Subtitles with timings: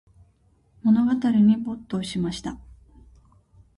[0.83, 2.57] 物語に没頭しました。